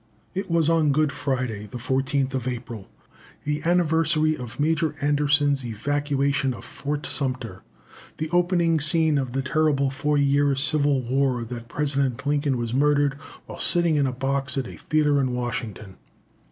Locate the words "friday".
1.11-1.67